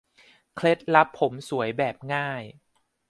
[0.55, 2.41] เคล็ดลับผมสวยแบบง่าย